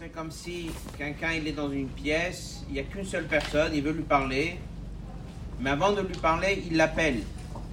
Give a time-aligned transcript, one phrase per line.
[0.00, 3.72] serait comme si quelqu'un il est dans une pièce, il n'y a qu'une seule personne,
[3.74, 4.58] il veut lui parler,
[5.60, 7.18] mais avant de lui parler, il l'appelle.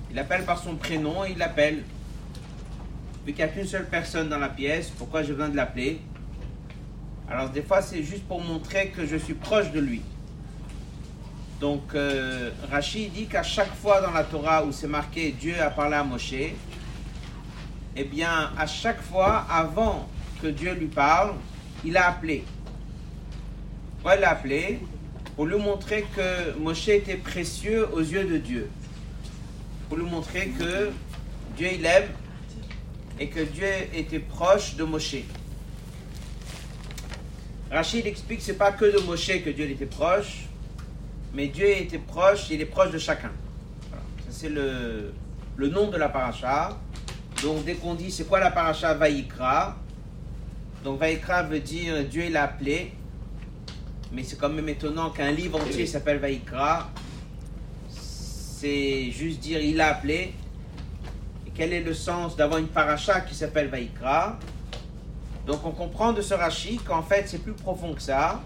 [0.09, 1.85] Il l'appelle par son prénom et il l'appelle.
[3.25, 6.01] Vu qu'il n'y a qu'une seule personne dans la pièce, pourquoi j'ai besoin de l'appeler?
[7.29, 10.01] Alors des fois c'est juste pour montrer que je suis proche de lui.
[11.61, 15.69] Donc euh, Rachid dit qu'à chaque fois dans la Torah où c'est marqué Dieu a
[15.69, 16.33] parlé à Moshe,
[17.95, 20.09] eh bien à chaque fois avant
[20.41, 21.33] que Dieu lui parle,
[21.85, 22.43] il a appelé.
[23.95, 24.79] Pourquoi il a appelé
[25.35, 28.69] Pour lui montrer que Moshe était précieux aux yeux de Dieu.
[29.87, 30.91] Pour lui montrer que
[31.55, 32.09] Dieu il aime
[33.19, 35.15] et que Dieu était proche de Moshe.
[37.71, 40.45] Rachid explique que ce n'est pas que de Moshe que Dieu était proche,
[41.33, 43.31] mais Dieu était proche, il est proche de chacun.
[43.89, 44.03] Voilà.
[44.25, 45.13] Ça c'est le,
[45.57, 46.77] le nom de la paracha.
[47.43, 49.77] Donc dès qu'on dit c'est quoi la paracha Vaïkra,
[50.87, 52.93] donc Vaïkra veut dire Dieu il a appelé,
[54.13, 56.89] mais c'est quand même étonnant qu'un livre entier s'appelle Vaïkra.
[57.89, 60.33] C'est juste dire il a appelé.
[61.45, 64.39] Et quel est le sens d'avoir une paracha qui s'appelle Vaïkra
[65.45, 68.41] Donc on comprend de ce Rashi qu'en fait c'est plus profond que ça.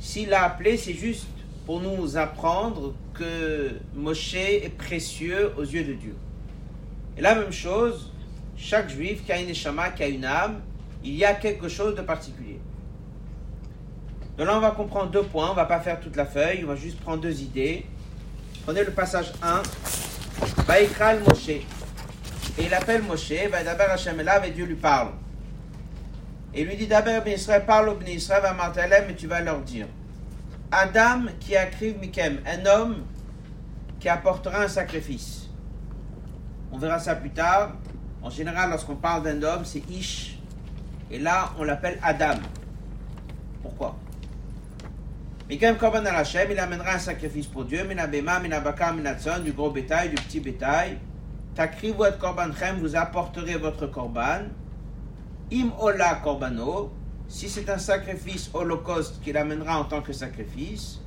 [0.00, 1.28] S'il a appelé, c'est juste
[1.66, 6.16] pour nous apprendre que Moshe est précieux aux yeux de Dieu.
[7.16, 8.10] Et la même chose,
[8.56, 10.60] chaque juif qui a une échama, qui a une âme,
[11.04, 12.60] il y a quelque chose de particulier.
[14.36, 15.50] Donc là, on va comprendre deux points.
[15.50, 17.86] On va pas faire toute la feuille, on va juste prendre deux idées.
[18.64, 19.62] Prenez le passage 1.
[20.66, 21.48] Vaïkral Moshe.
[21.48, 21.64] Et
[22.58, 25.08] il appelle Moshe, va d'abord Hachem et Dieu lui parle.
[26.54, 29.60] Et lui dit d'abord, Ben parle au Ben Israël, va Martalem, et tu vas leur
[29.60, 29.86] dire.
[30.70, 33.04] Adam qui écrit Mikem, un homme
[34.00, 35.48] qui apportera un sacrifice.
[36.70, 37.72] On verra ça plus tard.
[38.22, 40.31] En général, lorsqu'on parle d'un homme, c'est Ish.
[41.12, 42.40] Et là, on l'appelle Adam.
[43.62, 43.94] Pourquoi?
[45.48, 47.86] Mikem Korban al Hashem, il amènera un sacrifice pour Dieu.
[49.44, 50.98] Du gros bétail, du petit bétail.
[51.54, 54.48] Takri votre korbanchem, vous apporterez votre korban.
[55.52, 56.90] Im ola korbano,
[57.28, 60.98] si c'est un sacrifice holocauste qu'il amènera en tant que sacrifice,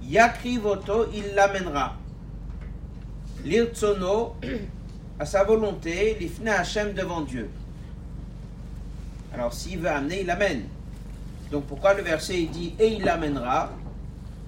[0.00, 1.96] Yakri voto, il l'amènera.
[3.44, 4.36] L'irtsono,
[5.18, 7.50] à sa volonté, l'ifne Hachem devant Dieu.
[9.32, 10.64] Alors s'il veut amener, il l'amène.
[11.50, 13.70] Donc pourquoi le verset il dit et il l'amènera?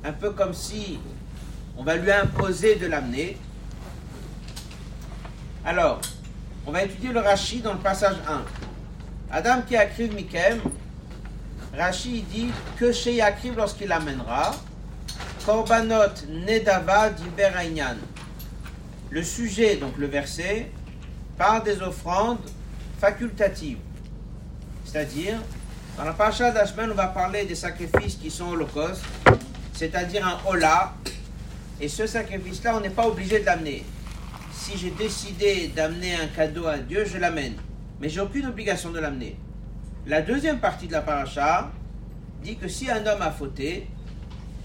[0.04, 0.98] Un peu comme si
[1.76, 3.37] on va lui imposer de l'amener.
[5.65, 6.00] Alors,
[6.66, 8.42] on va étudier le Rashi dans le passage 1.
[9.31, 10.60] Adam qui a écrit Mikem,
[11.76, 14.54] Rashi dit que chez Yakriv lorsqu'il l'amènera,
[15.47, 17.97] Korbanot Nedava d'Iberaïnyan.
[19.10, 20.71] Le sujet, donc le verset,
[21.38, 22.44] parle des offrandes
[22.98, 23.78] facultatives.
[24.92, 25.41] C'est-à-dire,
[25.97, 29.03] dans la paracha d'Ashman, on va parler des sacrifices qui sont holocaustes,
[29.72, 30.92] c'est-à-dire un hola.
[31.80, 33.86] Et ce sacrifice-là, on n'est pas obligé de l'amener.
[34.53, 37.54] Si j'ai décidé d'amener un cadeau à Dieu, je l'amène.
[38.03, 39.38] Mais j'ai aucune obligation de l'amener.
[40.06, 41.70] La deuxième partie de la paracha
[42.42, 43.86] dit que si un homme a fauté,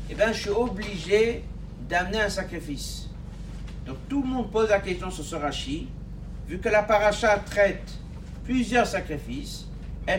[0.09, 1.45] eh bien, je suis obligé
[1.88, 3.07] d'amener un sacrifice.
[3.85, 5.88] Donc tout le monde pose la question sur ce rachi,
[6.49, 7.94] vu que la paracha traite
[8.44, 9.66] plusieurs sacrifices,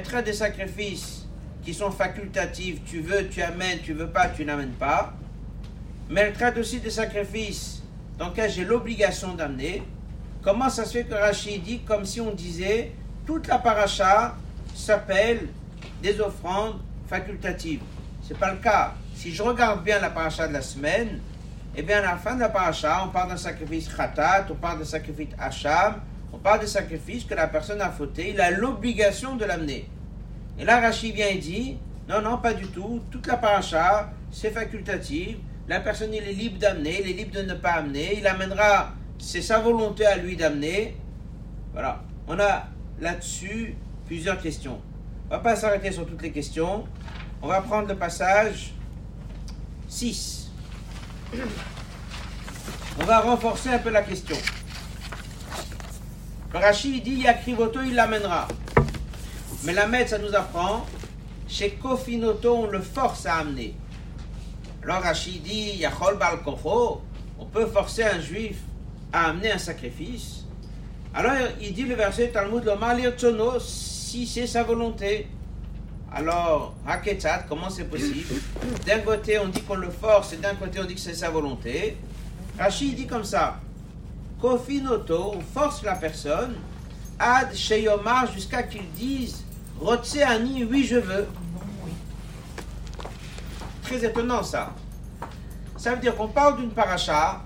[0.02, 1.26] traite des sacrifices
[1.62, 5.14] qui sont facultatifs, tu veux, tu amènes, tu veux pas, tu n'amènes pas,
[6.10, 7.82] mais elle traite aussi des sacrifices
[8.18, 9.82] dans lesquels j'ai l'obligation d'amener.
[10.42, 12.92] Comment ça se fait que Rachid dit comme si on disait
[13.26, 14.36] toute la paracha
[14.74, 15.48] s'appelle
[16.02, 17.82] des offrandes facultatives.
[18.22, 18.94] Ce n'est pas le cas.
[19.14, 21.20] Si je regarde bien la paracha de la semaine,
[21.76, 24.78] eh bien, à la fin de la paracha, on parle d'un sacrifice khatat, on parle
[24.78, 26.00] d'un sacrifice hacham,
[26.32, 29.88] on parle de sacrifice que la personne a fauté, il a l'obligation de l'amener.
[30.58, 31.78] Et là, Rachid vient et dit,
[32.08, 35.36] non, non, pas du tout, toute la paracha, c'est facultatif,
[35.68, 38.94] la personne, il est libre d'amener, il est libre de ne pas amener, il amènera,
[39.18, 40.96] c'est sa volonté à lui d'amener.
[41.72, 42.66] Voilà, on a
[43.00, 43.74] là-dessus
[44.06, 44.80] plusieurs questions.
[45.28, 46.86] On va pas s'arrêter sur toutes les questions.
[47.42, 48.72] On va prendre le passage
[49.88, 50.50] 6.
[53.00, 54.36] On va renforcer un peu la question.
[56.58, 58.48] Le Rachid dit Yakrivoto, il l'amènera.
[59.62, 60.84] Mais la maître, ça nous apprend
[61.46, 63.76] chez Kofinoto, on le force à amener.
[64.82, 66.38] Alors Rachid dit Yachol Bal
[67.38, 68.56] on peut forcer un juif
[69.12, 70.46] à amener un sacrifice.
[71.14, 72.96] Alors il dit le verset Talmud Lomar
[73.60, 75.28] si c'est sa volonté.
[76.12, 78.34] Alors, Haketzat, comment c'est possible?
[78.84, 81.28] D'un côté, on dit qu'on le force, et d'un côté, on dit que c'est sa
[81.28, 81.98] volonté.
[82.58, 83.60] Rachid dit comme ça
[84.40, 86.54] Kofinoto, on force la personne,
[87.18, 89.44] ad sheyomar, jusqu'à qu'il dise
[89.80, 91.26] Rotse ani, oui, je veux.
[93.82, 94.74] très étonnant ça.
[95.76, 97.42] Ça veut dire qu'on parle d'une paracha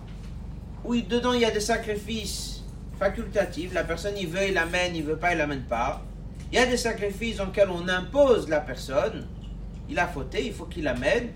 [0.85, 2.65] où dedans il y a des sacrifices
[2.99, 3.73] facultatifs.
[3.73, 6.03] La personne, il veut, il l'amène, il veut pas, il l'amène pas.
[6.51, 9.27] Il y a des sacrifices dans lesquels on impose la personne.
[9.89, 11.29] Il a fauté, il faut qu'il l'amène.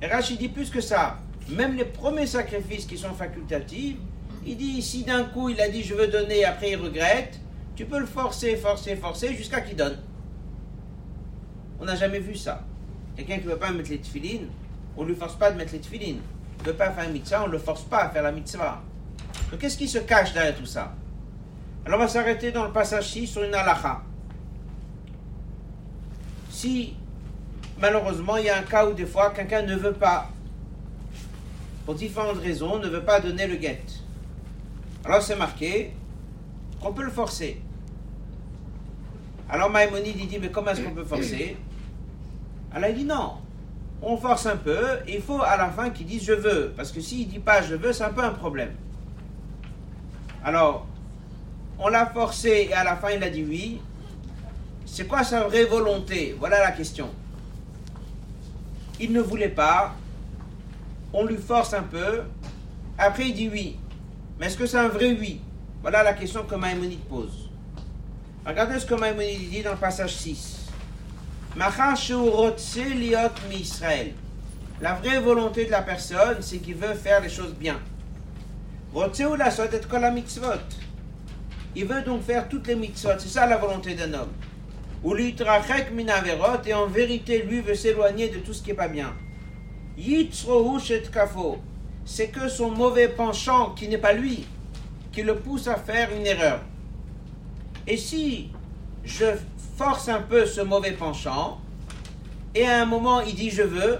[0.00, 1.18] Et Rachid dit plus que ça.
[1.48, 3.96] Même les premiers sacrifices qui sont facultatifs,
[4.44, 7.40] il dit si d'un coup il a dit je veux donner, après il regrette,
[7.74, 9.98] tu peux le forcer, forcer, forcer jusqu'à qu'il donne.
[11.80, 12.62] On n'a jamais vu ça.
[13.16, 14.48] Quelqu'un qui ne veut pas mettre les tefilines,
[14.96, 16.20] on ne lui force pas de mettre les tefilines.
[16.58, 18.32] Il ne veut pas faire un mitzvah, on ne le force pas à faire la
[18.32, 18.82] mitzvah.
[19.50, 20.94] Donc qu'est-ce qui se cache derrière tout ça?
[21.84, 24.02] Alors on va s'arrêter dans le passage 6 sur une halakha.
[26.50, 26.94] Si
[27.78, 30.30] malheureusement il y a un cas où des fois quelqu'un ne veut pas,
[31.84, 33.82] pour différentes raisons, ne veut pas donner le guet.
[35.06, 35.92] Alors c'est marqué
[36.82, 37.60] qu'on peut le forcer.
[39.48, 41.56] Alors Maïmonide dit mais comment est-ce qu'on peut forcer?
[42.74, 43.34] Alors il dit non,
[44.02, 47.00] on force un peu, il faut à la fin qu'il dise je veux, parce que
[47.00, 48.72] s'il dit pas je veux, c'est un peu un problème.
[50.44, 50.86] Alors,
[51.78, 53.80] on l'a forcé et à la fin il a dit oui.
[54.84, 56.36] C'est quoi sa vraie volonté?
[56.38, 57.08] Voilà la question.
[58.98, 59.94] Il ne voulait pas,
[61.12, 62.22] on lui force un peu,
[62.98, 63.76] après il dit oui.
[64.38, 65.40] Mais est-ce que c'est un vrai oui?
[65.82, 67.48] Voilà la question que Maïmonide pose.
[68.44, 70.66] Regardez ce que Maïmonide dit dans le passage 6.
[73.52, 74.12] Israël.
[74.80, 77.80] La vraie volonté de la personne, c'est qu'il veut faire les choses bien.
[81.74, 83.18] Il veut donc faire toutes les mitzvot.
[83.18, 84.32] C'est ça la volonté d'un homme.
[86.66, 89.14] Et en vérité, lui veut s'éloigner de tout ce qui n'est pas bien.
[92.06, 94.46] C'est que son mauvais penchant, qui n'est pas lui,
[95.12, 96.60] qui le pousse à faire une erreur.
[97.86, 98.52] Et si
[99.04, 99.26] je
[99.76, 101.60] force un peu ce mauvais penchant,
[102.54, 103.98] et à un moment il dit je veux,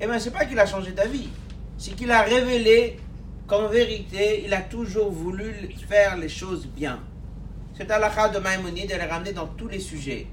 [0.00, 1.28] eh bien c'est pas qu'il a changé d'avis,
[1.76, 2.98] c'est qu'il a révélé
[3.48, 7.00] qu'en vérité il a toujours voulu faire les choses bien.
[7.76, 10.26] C'est à la de Maïmonide de les ramener dans tous les sujets.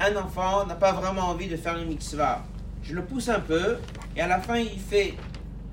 [0.00, 2.44] Un enfant n'a pas vraiment envie de faire une mitzvah.
[2.82, 3.78] Je le pousse un peu
[4.16, 5.14] et à la fin il fait.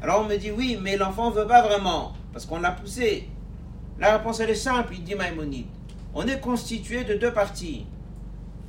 [0.01, 3.29] Alors on me dit oui, mais l'enfant veut pas vraiment parce qu'on l'a poussé.
[3.99, 5.67] La réponse elle est simple, il dit Maïmonide.
[6.13, 7.85] On est constitué de deux parties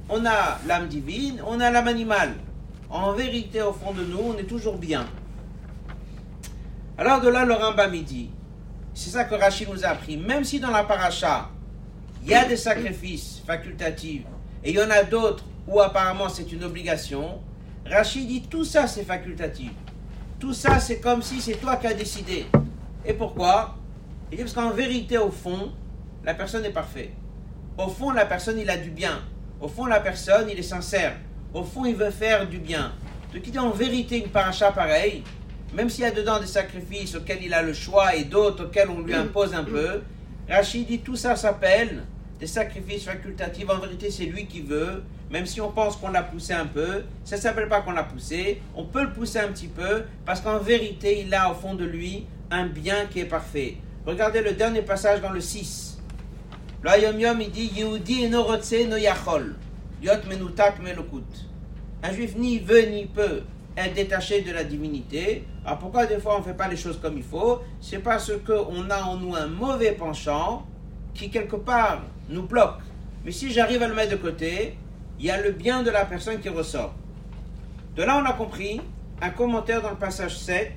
[0.09, 2.35] on a l'âme divine, on a l'âme animale.
[2.91, 5.07] En vérité, au fond de nous, on est toujours bien.
[6.97, 8.31] Alors de là, le Rambam dit,
[8.95, 11.51] c'est ça que Rachid nous a appris, même si dans la paracha,
[12.23, 14.23] il y a des sacrifices facultatifs,
[14.65, 17.41] et il y en a d'autres où apparemment c'est une obligation,
[17.87, 19.71] Rachid dit tout ça c'est facultatif.
[20.38, 22.46] Tout ça c'est comme si c'est toi qui as décidé.
[23.05, 23.76] Et pourquoi?
[24.31, 25.73] Il dit parce qu'en vérité, au fond,
[26.25, 27.11] la personne est parfaite.
[27.79, 29.23] Au fond, la personne, il a du bien.
[29.61, 31.14] Au fond, la personne, il est sincère.
[31.55, 32.93] Au fond, il veut faire du bien.
[33.32, 35.23] De quitter en vérité une paracha pareille,
[35.75, 38.91] même s'il y a dedans des sacrifices auxquels il a le choix et d'autres auxquels
[38.91, 40.02] on lui impose un peu,
[40.49, 42.05] Rachid dit tout ça s'appelle
[42.38, 43.69] des sacrifices facultatifs.
[43.69, 47.05] En vérité, c'est lui qui veut, même si on pense qu'on l'a poussé un peu,
[47.25, 48.61] ça ne s'appelle pas qu'on l'a poussé.
[48.75, 51.85] On peut le pousser un petit peu parce qu'en vérité, il a au fond de
[51.85, 53.76] lui un bien qui est parfait.
[54.06, 55.99] Regardez le dernier passage dans le 6.
[56.81, 58.46] Le Yom Yom, il dit Yehudi no
[58.96, 59.56] yachol,
[60.00, 61.26] yot menutak melokut.
[62.02, 63.43] Un juif ni veut ni peut
[63.77, 65.44] être détaché de la divinité.
[65.65, 67.60] Alors pourquoi des fois on ne fait pas les choses comme il faut?
[67.81, 70.67] C'est parce qu'on a en nous un mauvais penchant
[71.15, 72.81] qui quelque part nous bloque.
[73.25, 74.77] Mais si j'arrive à le mettre de côté,
[75.19, 76.94] il y a le bien de la personne qui ressort.
[77.97, 78.81] De là, on a compris
[79.20, 80.73] un commentaire dans le passage 7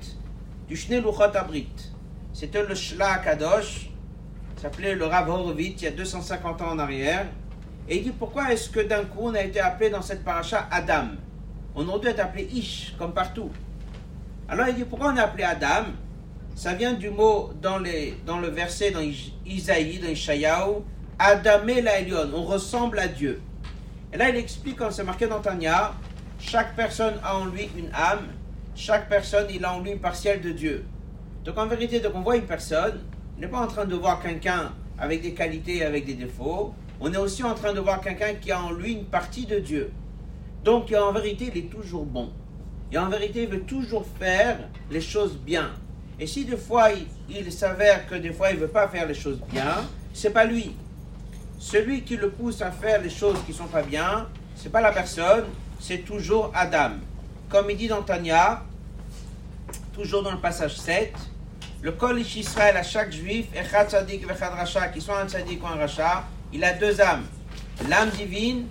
[0.68, 1.02] du Shnei
[1.34, 1.68] Abrit.
[2.32, 3.92] C'était le Shla Kadosh
[4.62, 7.26] s'appelait le Rav Horowitz il y a 250 ans en arrière.
[7.88, 10.68] Et il dit pourquoi est-ce que d'un coup on a été appelé dans cette paracha
[10.70, 11.08] Adam?
[11.74, 13.50] On aurait dû être appelé Ish, comme partout.
[14.48, 15.86] Alors il dit pourquoi on est appelé Adam?
[16.54, 17.82] Ça vient du mot dans,
[18.24, 19.00] dans le verset dans
[19.44, 20.82] Isaïe, dans Ishayahu,
[21.18, 23.40] Adam et Elion, on ressemble à Dieu.
[24.12, 25.92] Et là il explique, comme c'est marqué dans Tanya,
[26.38, 28.26] chaque personne a en lui une âme,
[28.74, 30.84] chaque personne il a en lui une partielle de Dieu.
[31.44, 33.00] Donc en vérité, donc on voit une personne,
[33.36, 36.74] on n'est pas en train de voir quelqu'un avec des qualités et avec des défauts.
[37.00, 39.58] On est aussi en train de voir quelqu'un qui a en lui une partie de
[39.58, 39.90] Dieu.
[40.64, 42.30] Donc en vérité, il est toujours bon.
[42.92, 44.58] Et en vérité, il veut toujours faire
[44.90, 45.70] les choses bien.
[46.20, 46.90] Et si des fois
[47.28, 50.44] il, s'avère que des fois il ne veut pas faire les choses bien, c'est pas
[50.44, 50.76] lui.
[51.62, 54.26] Celui qui le pousse à faire les choses qui sont pas bien,
[54.56, 55.44] c'est pas la personne,
[55.78, 56.94] c'est toujours Adam.
[57.48, 58.64] Comme il dit dans Tanya,
[59.94, 61.14] toujours dans le passage 7,
[61.80, 65.68] le Kol Israël à chaque juif, Echad Tzadik Vechad Racha, qui soit un Tzadik ou
[65.68, 67.26] un Racha, il a deux âmes.
[67.88, 68.66] L'âme divine,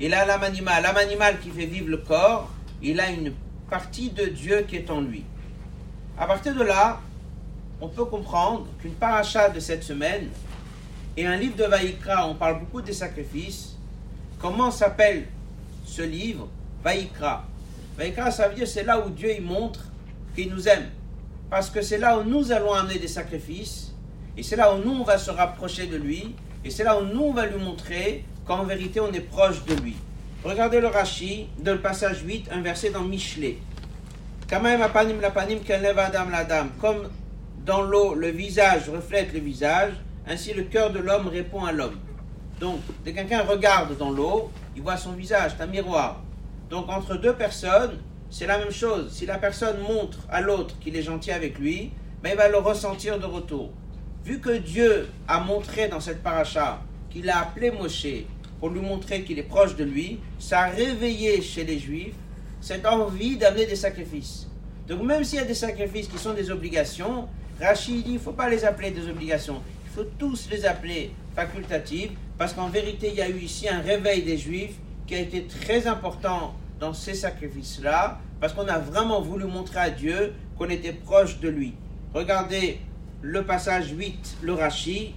[0.00, 0.82] il a l'âme animale.
[0.84, 3.34] L'âme animale qui fait vivre le corps, il a une
[3.68, 5.22] partie de Dieu qui est en lui.
[6.18, 6.98] À partir de là,
[7.82, 10.30] on peut comprendre qu'une paracha de cette semaine
[11.16, 13.76] et un livre de Vaïkra, on parle beaucoup des sacrifices.
[14.38, 15.26] Comment s'appelle
[15.84, 16.48] ce livre?
[16.82, 17.44] Vaïkra.
[17.96, 19.84] Vaïkra, ça veut dire c'est là où Dieu il montre
[20.34, 20.88] qu'il nous aime.
[21.50, 23.92] Parce que c'est là où nous allons amener des sacrifices.
[24.36, 26.34] Et c'est là où nous, on va se rapprocher de lui.
[26.64, 29.74] Et c'est là où nous, on va lui montrer qu'en vérité, on est proche de
[29.74, 29.94] lui.
[30.44, 33.58] Regardez le Rashi, dans le passage 8, un verset dans Michelet.
[36.80, 37.08] Comme
[37.64, 39.92] dans l'eau, le visage reflète le visage,
[40.26, 41.98] ainsi le cœur de l'homme répond à l'homme.
[42.60, 46.22] Donc, dès quelqu'un regarde dans l'eau, il voit son visage, c'est un miroir.
[46.70, 47.98] Donc, entre deux personnes,
[48.30, 49.12] c'est la même chose.
[49.12, 51.90] Si la personne montre à l'autre qu'il est gentil avec lui,
[52.22, 53.70] ben, il va le ressentir de retour.
[54.24, 58.06] Vu que Dieu a montré dans cette paracha qu'il a appelé Moshe
[58.60, 62.14] pour lui montrer qu'il est proche de lui, ça a réveillé chez les Juifs
[62.60, 64.46] cette envie d'amener des sacrifices.
[64.86, 67.28] Donc même s'il y a des sacrifices qui sont des obligations,
[67.60, 69.60] Rachid dit il ne faut pas les appeler des obligations,
[69.94, 74.22] faut tous les appeler facultatives, parce qu'en vérité il y a eu ici un réveil
[74.22, 79.44] des Juifs qui a été très important dans ces sacrifices-là, parce qu'on a vraiment voulu
[79.44, 81.74] montrer à Dieu qu'on était proche de lui.
[82.14, 82.80] Regardez
[83.20, 85.14] le passage 8, le Rashi,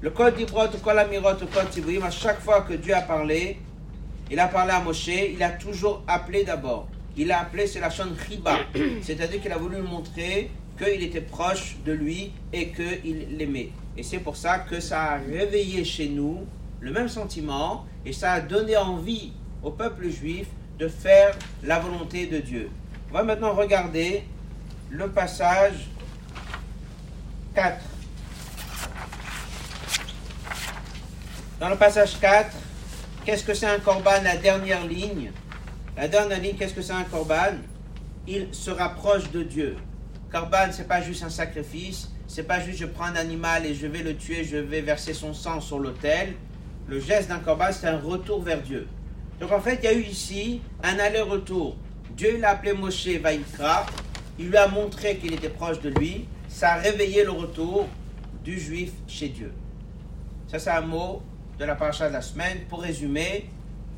[0.00, 3.58] le code d'Ibrot, le code Amirot, le code à chaque fois que Dieu a parlé,
[4.30, 6.88] il a parlé à Moshe, il a toujours appelé d'abord.
[7.16, 8.58] Il a appelé, c'est la chaîne Riba,
[9.02, 13.70] c'est-à-dire qu'il a voulu montrer qu'il était proche de lui et qu'il l'aimait.
[13.96, 16.46] Et c'est pour ça que ça a réveillé chez nous
[16.80, 19.32] le même sentiment et ça a donné envie
[19.62, 20.46] au peuple juif
[20.78, 22.70] de faire la volonté de Dieu.
[23.10, 24.24] On va maintenant regarder
[24.90, 25.88] le passage
[27.54, 27.80] 4.
[31.60, 32.50] Dans le passage 4,
[33.24, 35.30] qu'est-ce que c'est un corban La dernière ligne?
[35.96, 37.54] La dernière ligne, qu'est-ce que c'est un corban?
[38.26, 39.76] Il se rapproche de Dieu.
[40.32, 43.86] Corban, c'est pas juste un sacrifice, c'est pas juste je prends un animal et je
[43.86, 46.34] vais le tuer, je vais verser son sang sur l'autel.
[46.88, 48.88] Le geste d'un corban, c'est un retour vers Dieu.
[49.38, 51.76] Donc en fait, il y a eu ici un aller-retour.
[52.16, 53.86] Dieu l'a appelé Moshe Vaikra,
[54.36, 57.86] il lui a montré qu'il était proche de lui, ça a réveillé le retour
[58.42, 59.52] du juif chez Dieu.
[60.48, 61.22] Ça, c'est un mot
[61.56, 62.62] de la paracha de la semaine.
[62.68, 63.48] Pour résumer,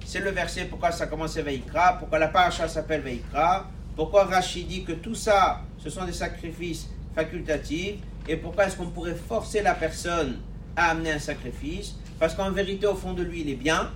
[0.05, 4.85] c'est le verset pourquoi ça commence Veikra, pourquoi la paracha s'appelle Veikra, pourquoi Rachid dit
[4.85, 7.97] que tout ça, ce sont des sacrifices facultatifs,
[8.29, 10.39] et pourquoi est-ce qu'on pourrait forcer la personne
[10.77, 11.97] à amener un sacrifice?
[12.19, 13.91] Parce qu'en vérité, au fond de lui, il est bien,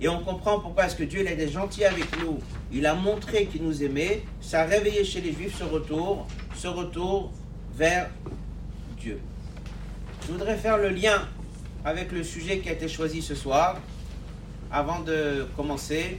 [0.00, 2.38] et on comprend pourquoi est-ce que Dieu il est gentil avec nous.
[2.72, 4.22] Il a montré qu'il nous aimait.
[4.40, 7.30] Ça a réveillé chez les Juifs ce retour, ce retour
[7.74, 8.08] vers
[8.98, 9.20] Dieu.
[10.26, 11.28] Je voudrais faire le lien
[11.84, 13.78] avec le sujet qui a été choisi ce soir,
[14.72, 16.18] avant de commencer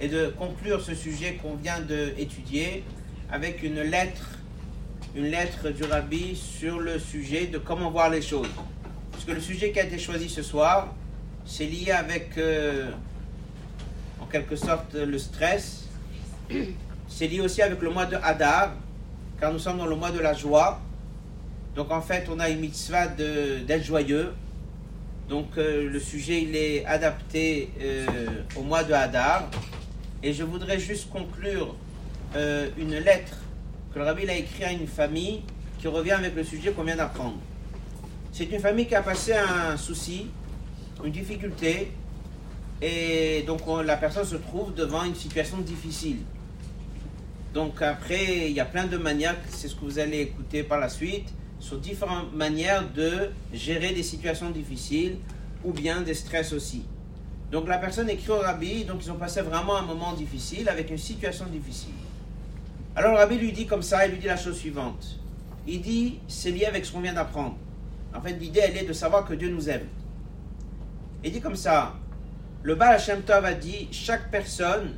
[0.00, 2.84] et de conclure ce sujet qu'on vient d'étudier
[3.30, 4.38] avec une lettre,
[5.14, 8.48] une lettre du rabbi sur le sujet de comment voir les choses.
[9.10, 10.94] Parce que le sujet qui a été choisi ce soir,
[11.44, 12.90] c'est lié avec, euh,
[14.20, 15.88] en quelque sorte, le stress.
[17.08, 18.72] C'est lié aussi avec le mois de Hadar,
[19.38, 20.80] car nous sommes dans le mois de la joie.
[21.74, 24.32] Donc en fait, on a une mitzvah d'être joyeux.
[25.28, 28.06] Donc euh, le sujet, il est adapté euh,
[28.56, 29.50] au mois de Hadar.
[30.22, 31.74] Et je voudrais juste conclure
[32.78, 33.41] une lettre
[33.92, 35.42] que le rabbi a écrite à une famille
[35.78, 37.38] qui revient avec le sujet qu'on vient d'apprendre.
[38.32, 40.26] C'est une famille qui a passé un souci,
[41.04, 41.92] une difficulté,
[42.80, 46.18] et donc la personne se trouve devant une situation difficile.
[47.52, 50.80] Donc après, il y a plein de manières, c'est ce que vous allez écouter par
[50.80, 51.28] la suite,
[51.60, 55.18] sur différentes manières de gérer des situations difficiles
[55.62, 56.82] ou bien des stress aussi.
[57.52, 60.90] Donc la personne écrit au rabbi, donc ils ont passé vraiment un moment difficile avec
[60.90, 61.92] une situation difficile.
[62.94, 65.18] Alors le rabbi lui dit comme ça, il lui dit la chose suivante.
[65.66, 67.56] Il dit, c'est lié avec ce qu'on vient d'apprendre.
[68.14, 69.86] En fait, l'idée, elle est de savoir que Dieu nous aime.
[71.24, 71.94] Il dit comme ça,
[72.62, 74.96] le Baal Hashem Tov a dit, chaque personne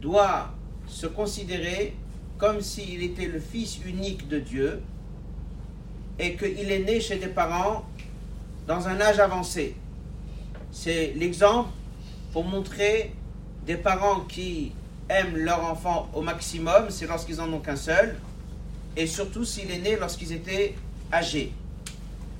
[0.00, 0.52] doit
[0.86, 1.94] se considérer
[2.38, 4.82] comme s'il était le fils unique de Dieu
[6.18, 7.84] et qu'il est né chez des parents
[8.66, 9.74] dans un âge avancé.
[10.70, 11.70] C'est l'exemple
[12.32, 13.12] pour montrer
[13.66, 14.72] des parents qui
[15.10, 18.16] aiment leur enfant au maximum, c'est lorsqu'ils n'en ont qu'un seul,
[18.96, 20.74] et surtout s'il est né lorsqu'ils étaient
[21.12, 21.52] âgés.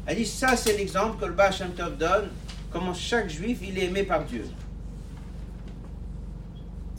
[0.07, 1.53] Elle dit ça c'est l'exemple que le Baal
[1.99, 2.29] donne,
[2.73, 4.45] comment chaque juif il est aimé par Dieu.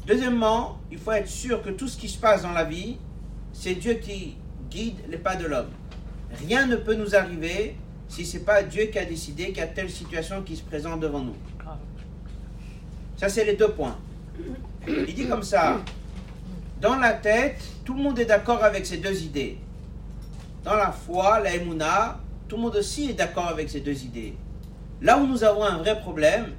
[0.05, 2.97] Deuxièmement, il faut être sûr que tout ce qui se passe dans la vie,
[3.53, 4.35] c'est Dieu qui
[4.69, 5.69] guide les pas de l'homme.
[6.47, 7.75] Rien ne peut nous arriver
[8.07, 10.63] si ce n'est pas Dieu qui a décidé qu'il y a telle situation qui se
[10.63, 11.35] présente devant nous.
[13.17, 13.97] Ça, c'est les deux points.
[14.87, 15.79] Il dit comme ça,
[16.79, 19.57] dans la tête, tout le monde est d'accord avec ces deux idées.
[20.63, 24.35] Dans la foi, la émouna, tout le monde aussi est d'accord avec ces deux idées.
[25.01, 26.53] Là où nous avons un vrai problème,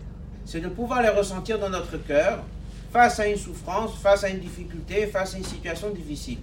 [0.44, 2.44] c'est de pouvoir les ressentir dans notre cœur
[2.92, 6.38] face à une souffrance, face à une difficulté, face à une situation difficile.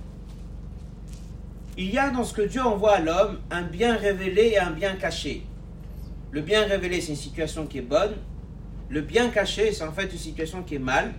[1.78, 4.72] Il y a dans ce que Dieu envoie à l'homme un bien révélé et un
[4.72, 5.44] bien caché.
[6.32, 8.16] Le bien révélé, c'est une situation qui est bonne.
[8.90, 11.14] Le bien caché, c'est en fait une situation qui est mal,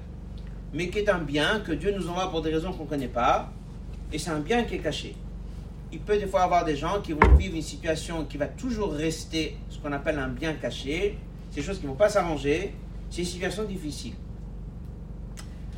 [0.74, 3.06] mais qui est un bien que Dieu nous envoie pour des raisons qu'on ne connaît
[3.06, 3.52] pas.
[4.12, 5.14] Et c'est un bien qui est caché.
[5.92, 8.92] Il peut des fois avoir des gens qui vont vivre une situation qui va toujours
[8.92, 11.16] rester ce qu'on appelle un bien caché.
[11.54, 12.74] Des choses qui ne vont pas s'arranger.
[13.08, 14.14] C'est une situation difficile.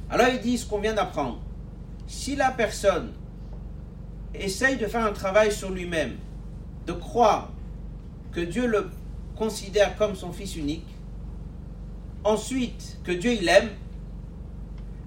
[0.09, 1.41] Alors il dit ce qu'on vient d'apprendre.
[2.07, 3.13] Si la personne
[4.35, 6.17] essaye de faire un travail sur lui-même,
[6.87, 7.51] de croire
[8.33, 8.91] que Dieu le
[9.37, 10.87] considère comme son fils unique,
[12.25, 13.71] ensuite que Dieu il aime,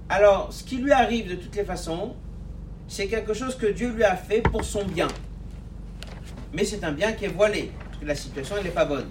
[0.09, 2.15] alors ce qui lui arrive de toutes les façons,
[2.87, 5.07] c'est quelque chose que Dieu lui a fait pour son bien.
[6.53, 9.07] Mais c'est un bien qui est voilé, parce que la situation n'est pas bonne.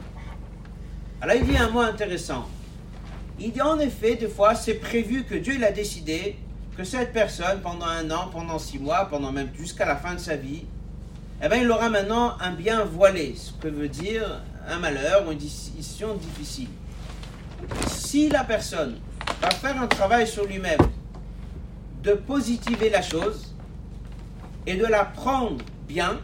[1.20, 2.48] Alors il dit un mot intéressant.
[3.38, 6.36] Il dit en effet, des fois, c'est prévu que Dieu il a décidé
[6.76, 10.20] que cette personne, pendant un an, pendant six mois, pendant même jusqu'à la fin de
[10.20, 10.64] sa vie,
[11.42, 15.32] eh bien, il aura maintenant un bien voilé, ce que veut dire un malheur ou
[15.32, 16.68] une décision difficile.
[18.14, 18.94] Si la personne
[19.42, 20.78] va faire un travail sur lui-même,
[22.04, 23.56] de positiver la chose
[24.68, 26.20] et de la prendre bien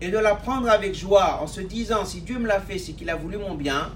[0.00, 2.94] et de la prendre avec joie en se disant si Dieu me l'a fait, c'est
[2.94, 3.92] qu'il a voulu mon bien,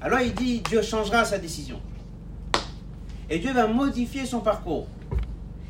[0.00, 1.80] alors il dit, Dieu changera sa décision.
[3.28, 4.86] Et Dieu va modifier son parcours.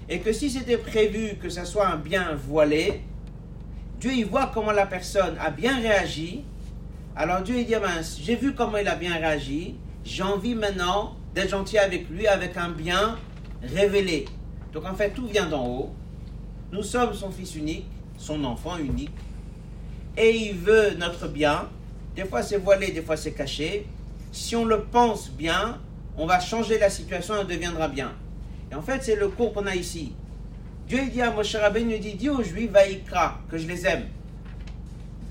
[0.07, 3.01] Et que si c'était prévu que ça soit un bien voilé,
[4.01, 6.45] Dieu il voit comment la personne a bien réagi.
[7.17, 9.77] Alors Dieu il dit, ben, j'ai vu comment il a bien réagi.
[10.07, 13.19] J'ai envie maintenant d'être gentil avec lui, avec un bien
[13.63, 14.25] révélé.
[14.73, 15.91] Donc en fait, tout vient d'en haut.
[16.73, 19.11] Nous sommes son fils unique, son enfant unique.
[20.17, 21.69] Et il veut notre bien.
[22.15, 23.87] Des fois c'est voilé, des fois c'est caché
[24.37, 25.81] si on le pense bien,
[26.19, 28.13] on va changer la situation et elle deviendra bien.
[28.71, 30.13] Et en fait, c'est le cours qu'on a ici.
[30.87, 34.05] Dieu dit à Moshe Rabbeinu, dit, dis aux Juifs, Vaïkra, que je les aime.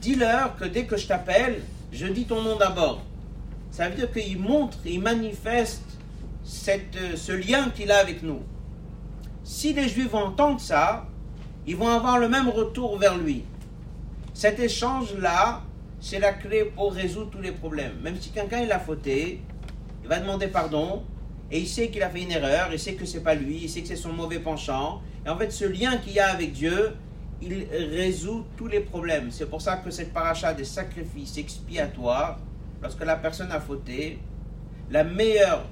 [0.02, 1.62] Dis-leur que dès que je t'appelle,
[1.92, 3.04] je dis ton nom d'abord.
[3.76, 5.84] Ça veut dire qu'il montre, il manifeste
[6.46, 8.40] cette, euh, ce lien qu'il a avec nous.
[9.44, 11.10] Si les Juifs vont entendre ça,
[11.68, 13.44] ils vont avoir le même retour vers lui.
[14.34, 15.62] Cet échange-là,
[16.00, 18.00] c'est la clé pour résoudre tous les problèmes.
[18.02, 19.42] Même si quelqu'un il a fauté,
[20.04, 21.04] il va demander pardon
[21.52, 23.70] et il sait qu'il a fait une erreur, il sait que c'est pas lui, il
[23.70, 25.02] sait que c'est son mauvais penchant.
[25.26, 26.96] Et en fait, ce lien qu'il y a avec Dieu,
[27.42, 29.32] il résout tous les problèmes.
[29.32, 32.40] C'est pour ça que cette paracha des sacrifices expiatoires,
[32.86, 34.19] lorsque la personne a fauté,
[34.91, 35.65] la meilleure,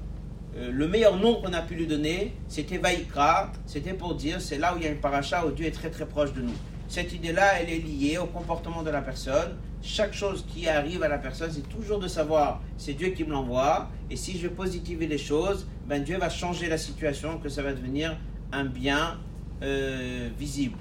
[0.56, 4.58] euh, le meilleur nom qu'on a pu lui donner, c'était Vaïkra, c'était pour dire c'est
[4.58, 6.58] là où il y a une paracha où Dieu est très très proche de nous.
[6.88, 9.56] Cette idée-là, elle est liée au comportement de la personne.
[9.80, 13.30] Chaque chose qui arrive à la personne, c'est toujours de savoir, c'est Dieu qui me
[13.30, 13.90] l'envoie.
[14.10, 17.72] Et si je positiver les choses, ben Dieu va changer la situation, que ça va
[17.72, 18.16] devenir
[18.50, 19.20] un bien
[19.62, 20.78] euh, visible.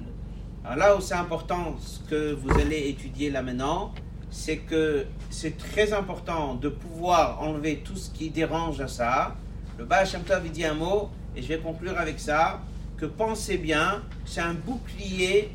[0.66, 3.94] Alors là où c'est important, ce que vous allez étudier là maintenant,
[4.34, 9.36] c'est que c'est très important de pouvoir enlever tout ce qui dérange à ça.
[9.78, 12.60] Le Baal Shem dit un mot, et je vais conclure avec ça,
[12.98, 15.52] que pensez bien, c'est un bouclier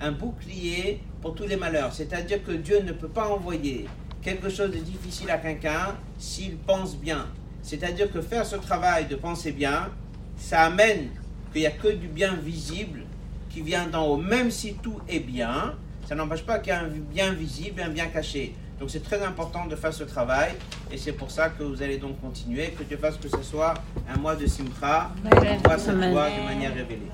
[0.00, 1.92] un bouclier pour tous les malheurs.
[1.92, 3.86] C'est-à-dire que Dieu ne peut pas envoyer
[4.22, 7.26] quelque chose de difficile à quelqu'un s'il pense bien.
[7.62, 9.88] C'est-à-dire que faire ce travail de penser bien,
[10.36, 11.08] ça amène
[11.52, 13.04] qu'il n'y a que du bien visible
[13.50, 14.16] qui vient d'en haut.
[14.16, 15.74] Même si tout est bien,
[16.06, 18.54] ça n'empêche pas qu'il y a un bien visible et un bien caché.
[18.78, 20.52] Donc c'est très important de faire ce travail
[20.92, 23.74] et c'est pour ça que vous allez donc continuer, que Dieu fasse que ce soit
[24.08, 27.08] un mois de Simcha, qu'on voit cette de manière révélée.